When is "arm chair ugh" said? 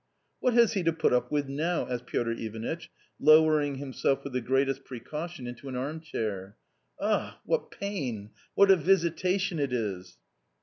5.75-7.35